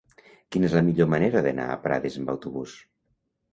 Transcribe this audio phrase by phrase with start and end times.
[0.55, 2.77] Quina és la millor manera d'anar a Prades amb autobús?